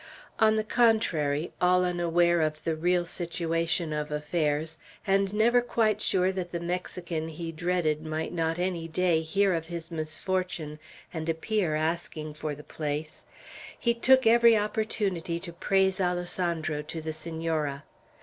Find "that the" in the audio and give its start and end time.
6.31-6.59